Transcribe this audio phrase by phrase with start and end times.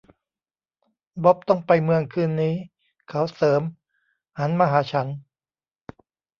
[1.23, 2.53] บ๊อบต้องไปเมืองคืนนี้
[3.09, 3.61] เขาเสริม
[4.37, 5.07] หันมาหาฉัน